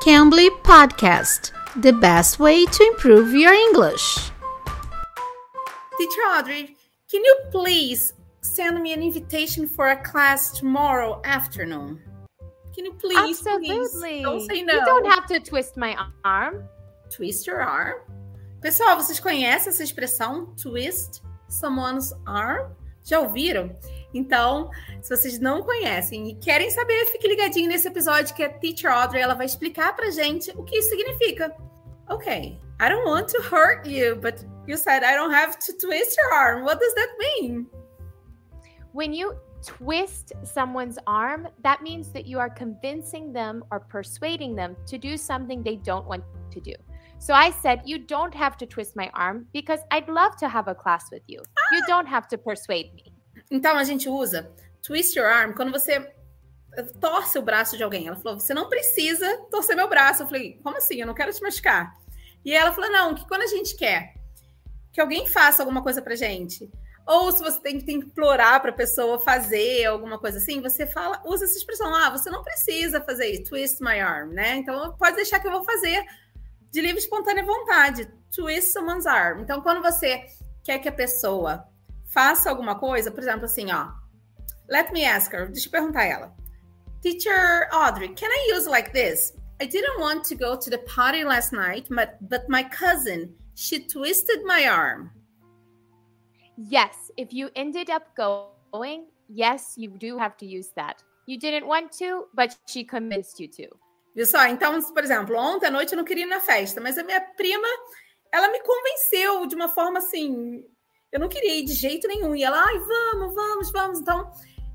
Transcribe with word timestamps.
Cambly 0.00 0.48
Podcast, 0.62 1.52
the 1.76 1.92
best 1.92 2.38
way 2.38 2.64
to 2.64 2.84
improve 2.84 3.34
your 3.34 3.52
English. 3.52 4.30
Teacher 5.98 6.22
Audrey, 6.30 6.74
can 7.10 7.22
you 7.22 7.36
please 7.50 8.14
send 8.40 8.80
me 8.80 8.94
an 8.94 9.02
invitation 9.02 9.68
for 9.68 9.90
a 9.90 10.02
class 10.02 10.58
tomorrow 10.58 11.20
afternoon? 11.24 12.00
Can 12.74 12.86
you 12.86 12.94
please, 12.94 13.46
Absolutely. 13.46 13.88
please? 14.00 14.22
Don't 14.22 14.40
say 14.48 14.62
no. 14.62 14.72
You 14.72 14.84
don't 14.86 15.06
have 15.10 15.26
to 15.26 15.38
twist 15.38 15.76
my 15.76 15.94
arm. 16.24 16.64
Twist 17.10 17.46
your 17.46 17.60
arm. 17.60 17.96
Pessoal, 18.62 18.96
vocês 18.96 19.20
conhecem 19.20 19.68
essa 19.68 19.82
expressão 19.82 20.54
twist 20.56 21.20
someone's 21.46 22.14
arm? 22.26 22.74
Já 23.04 23.20
ouviram? 23.20 23.76
Então, 24.12 24.70
se 25.00 25.16
vocês 25.16 25.38
não 25.38 25.62
conhecem 25.62 26.30
e 26.30 26.34
querem 26.34 26.70
saber, 26.70 27.06
fique 27.06 27.28
ligadinho 27.28 27.68
nesse 27.68 27.88
episódio 27.88 28.34
que 28.34 28.42
a 28.42 28.48
Teacher 28.48 28.90
Audrey 28.90 29.22
ela 29.22 29.34
vai 29.34 29.46
explicar 29.46 29.94
pra 29.94 30.10
gente 30.10 30.50
o 30.56 30.64
que 30.64 30.76
isso 30.76 30.90
significa. 30.90 31.54
Ok, 32.08 32.60
I 32.80 32.88
don't 32.88 33.08
want 33.08 33.28
to 33.28 33.40
hurt 33.40 33.86
you, 33.86 34.16
but 34.16 34.44
you 34.66 34.76
said 34.76 35.04
I 35.04 35.14
don't 35.14 35.32
have 35.32 35.58
to 35.58 35.72
twist 35.78 36.16
your 36.16 36.34
arm. 36.34 36.64
What 36.64 36.80
does 36.80 36.94
that 36.94 37.16
mean? 37.18 37.66
When 38.92 39.12
you 39.14 39.34
twist 39.64 40.32
someone's 40.42 40.98
arm, 41.06 41.46
that 41.62 41.82
means 41.82 42.10
that 42.12 42.26
you 42.26 42.40
are 42.40 42.50
convincing 42.50 43.32
them 43.32 43.62
or 43.70 43.80
persuading 43.80 44.56
them 44.56 44.76
to 44.86 44.98
do 44.98 45.16
something 45.16 45.62
they 45.62 45.76
don't 45.76 46.06
want 46.06 46.24
to 46.50 46.60
do. 46.60 46.72
So 47.20 47.34
I 47.34 47.50
said, 47.62 47.82
You 47.84 47.98
don't 47.98 48.34
have 48.34 48.56
to 48.56 48.66
twist 48.66 48.96
my 48.96 49.10
arm 49.12 49.46
because 49.52 49.80
I'd 49.90 50.08
love 50.08 50.36
to 50.38 50.48
have 50.48 50.68
a 50.68 50.74
class 50.74 51.10
with 51.12 51.22
you. 51.28 51.42
You 51.70 51.82
don't 51.86 52.08
have 52.08 52.26
to 52.28 52.38
persuade 52.38 52.94
me. 52.94 53.12
Então 53.50 53.76
a 53.76 53.84
gente 53.84 54.08
usa 54.08 54.50
twist 54.82 55.14
your 55.16 55.26
arm 55.26 55.52
quando 55.52 55.70
você 55.70 56.12
torce 56.98 57.38
o 57.38 57.42
braço 57.42 57.76
de 57.76 57.82
alguém. 57.82 58.08
Ela 58.08 58.16
falou: 58.16 58.40
você 58.40 58.54
não 58.54 58.70
precisa 58.70 59.26
torcer 59.50 59.76
meu 59.76 59.86
braço. 59.86 60.22
Eu 60.22 60.26
falei: 60.28 60.58
como 60.62 60.78
assim? 60.78 60.96
Eu 60.96 61.06
não 61.06 61.14
quero 61.14 61.32
te 61.32 61.42
machucar. 61.42 61.94
E 62.42 62.54
ela 62.54 62.72
falou: 62.72 62.90
não, 62.90 63.14
que 63.14 63.28
quando 63.28 63.42
a 63.42 63.46
gente 63.46 63.76
quer 63.76 64.14
que 64.90 65.00
alguém 65.00 65.26
faça 65.26 65.62
alguma 65.62 65.82
coisa 65.82 66.00
pra 66.00 66.16
gente, 66.16 66.70
ou 67.06 67.30
se 67.30 67.42
você 67.42 67.60
tem 67.60 67.80
que 67.80 67.92
implorar 67.92 68.60
para 68.60 68.70
a 68.70 68.74
pessoa 68.74 69.20
fazer 69.20 69.84
alguma 69.84 70.18
coisa 70.18 70.38
assim, 70.38 70.60
você 70.60 70.86
fala, 70.86 71.20
usa 71.26 71.44
essa 71.44 71.58
expressão: 71.58 71.94
ah, 71.94 72.08
você 72.08 72.30
não 72.30 72.42
precisa 72.42 72.98
fazer 73.02 73.26
isso, 73.26 73.44
twist 73.44 73.82
my 73.82 74.00
arm, 74.00 74.30
né? 74.30 74.56
Então 74.56 74.96
pode 74.96 75.16
deixar 75.16 75.38
que 75.38 75.46
eu 75.46 75.52
vou 75.52 75.64
fazer 75.64 76.02
de 76.70 76.80
livre 76.80 76.98
espontânea 76.98 77.44
vontade, 77.44 78.10
twist 78.34 78.72
someone's 78.72 79.06
arm. 79.06 79.40
Então 79.40 79.60
quando 79.60 79.82
você 79.82 80.26
quer 80.62 80.78
que 80.78 80.88
a 80.88 80.92
pessoa 80.92 81.66
faça 82.12 82.50
alguma 82.50 82.78
coisa, 82.78 83.10
por 83.10 83.20
exemplo, 83.20 83.44
assim, 83.44 83.70
ó. 83.72 83.92
Let 84.68 84.92
me 84.92 85.04
ask 85.04 85.32
her. 85.32 85.50
Deixa 85.50 85.66
eu 85.66 85.72
perguntar 85.72 86.00
a 86.00 86.04
ela. 86.04 86.36
Teacher 87.02 87.68
Audrey, 87.72 88.14
can 88.14 88.28
I 88.28 88.52
use 88.54 88.68
like 88.68 88.92
this? 88.92 89.34
I 89.60 89.66
didn't 89.66 90.00
want 90.00 90.24
to 90.28 90.36
go 90.36 90.56
to 90.56 90.70
the 90.70 90.78
party 90.78 91.24
last 91.24 91.52
night, 91.52 91.88
but 91.88 92.16
but 92.20 92.48
my 92.48 92.62
cousin, 92.62 93.34
she 93.54 93.80
twisted 93.80 94.44
my 94.44 94.66
arm. 94.68 95.10
Yes, 96.56 97.10
if 97.16 97.32
you 97.32 97.50
ended 97.56 97.90
up 97.90 98.14
going, 98.14 99.06
yes, 99.28 99.74
you 99.76 99.90
do 99.98 100.18
have 100.18 100.36
to 100.38 100.46
use 100.46 100.70
that. 100.76 101.02
You 101.26 101.38
didn't 101.38 101.66
want 101.66 101.92
to, 101.98 102.26
but 102.34 102.56
she 102.66 102.84
convinced 102.84 103.40
you 103.40 103.48
to. 103.48 103.68
Viu 104.14 104.26
só? 104.26 104.44
Então, 104.46 104.80
por 104.92 105.04
exemplo, 105.04 105.36
ontem 105.36 105.66
à 105.66 105.70
noite 105.70 105.92
eu 105.92 105.96
não 105.96 106.04
queria 106.04 106.24
ir 106.24 106.28
na 106.28 106.40
festa, 106.40 106.80
mas 106.80 106.98
a 106.98 107.04
minha 107.04 107.20
prima, 107.20 107.66
ela 108.32 108.48
me 108.48 108.60
convenceu 108.60 109.46
de 109.46 109.54
uma 109.54 109.68
forma 109.68 109.98
assim, 109.98 110.64
eu 111.12 111.20
não 111.20 111.28
queria 111.28 111.60
ir 111.60 111.64
de 111.64 111.72
jeito 111.72 112.06
nenhum. 112.08 112.34
E 112.34 112.42
ela, 112.42 112.62
ai, 112.62 112.78
vamos, 112.78 113.34
vamos, 113.34 113.72
vamos. 113.72 114.00
Então, 114.00 114.30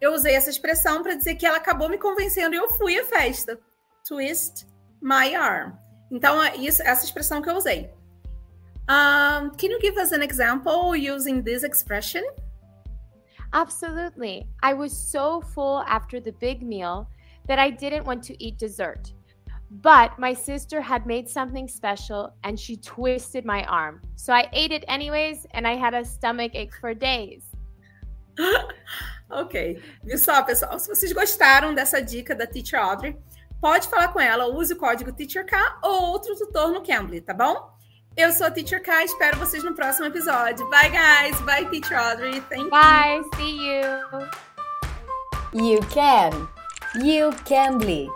eu 0.00 0.12
usei 0.12 0.34
essa 0.34 0.50
expressão 0.50 1.02
para 1.02 1.14
dizer 1.14 1.34
que 1.36 1.46
ela 1.46 1.56
acabou 1.56 1.88
me 1.88 1.98
convencendo 1.98 2.54
e 2.54 2.58
eu 2.58 2.68
fui 2.70 2.98
à 2.98 3.04
festa. 3.04 3.58
Twist 4.06 4.66
my 5.00 5.34
arm. 5.34 5.72
Então, 6.10 6.42
é 6.42 6.56
isso, 6.56 6.82
essa 6.82 7.04
expressão 7.04 7.42
que 7.42 7.50
eu 7.50 7.56
usei. 7.56 7.90
Um, 8.88 9.50
can 9.50 9.68
you 9.68 9.80
give 9.80 9.98
us 9.98 10.12
an 10.12 10.22
example 10.22 10.94
using 10.94 11.42
this 11.42 11.64
expression? 11.64 12.22
Absolutely. 13.52 14.48
I 14.62 14.74
was 14.74 14.92
so 14.92 15.40
full 15.40 15.82
after 15.86 16.20
the 16.20 16.32
big 16.32 16.64
meal 16.64 17.08
that 17.46 17.58
I 17.58 17.70
didn't 17.70 18.04
want 18.04 18.22
to 18.24 18.42
eat 18.42 18.58
dessert. 18.58 19.12
But 19.70 20.18
my 20.18 20.32
sister 20.32 20.80
had 20.80 21.06
made 21.06 21.28
something 21.28 21.66
special 21.66 22.32
and 22.44 22.58
she 22.58 22.76
twisted 22.76 23.44
my 23.44 23.64
arm. 23.64 24.00
So 24.14 24.32
I 24.32 24.48
ate 24.52 24.72
it 24.72 24.84
anyways 24.86 25.46
and 25.52 25.66
I 25.66 25.74
had 25.74 25.94
a 25.94 26.04
stomach 26.04 26.52
ache 26.54 26.74
for 26.80 26.94
days. 26.94 27.42
ok. 29.30 29.82
Viu 30.04 30.18
só, 30.18 30.42
pessoal? 30.42 30.78
Se 30.78 30.88
vocês 30.88 31.12
gostaram 31.12 31.74
dessa 31.74 32.00
dica 32.00 32.34
da 32.34 32.46
Teacher 32.46 32.78
Audrey, 32.78 33.16
pode 33.60 33.88
falar 33.88 34.08
com 34.08 34.20
ela. 34.20 34.46
Use 34.46 34.72
o 34.72 34.76
código 34.76 35.12
TeacherK 35.12 35.52
ou 35.82 36.12
outro 36.12 36.36
tutor 36.36 36.70
no 36.72 36.82
Cambly, 36.82 37.20
tá 37.20 37.34
bom? 37.34 37.74
Eu 38.16 38.32
sou 38.32 38.46
a 38.46 38.50
Teacher 38.50 38.82
K, 38.82 39.04
espero 39.04 39.36
vocês 39.36 39.62
no 39.62 39.74
próximo 39.74 40.06
episódio. 40.06 40.66
Bye, 40.70 40.88
guys. 40.88 41.38
Bye, 41.42 41.68
Teacher 41.68 41.98
Audrey. 41.98 42.40
Thank 42.48 42.70
Bye. 42.70 43.16
you. 43.16 43.30
See 43.36 43.58
you. 43.66 44.30
You 45.52 45.80
can. 45.88 46.48
You 47.02 47.30
Cambly. 47.44 48.08